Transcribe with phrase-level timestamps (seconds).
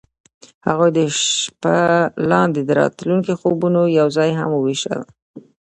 [0.67, 1.77] هغوی د شپه
[2.31, 5.01] لاندې د راتلونکي خوبونه یوځای هم وویشل.